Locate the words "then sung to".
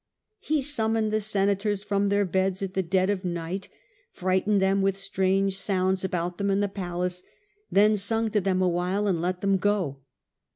7.71-8.41